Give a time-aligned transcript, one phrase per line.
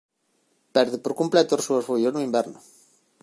[0.75, 2.59] Perde por completo as súas follas no inverno.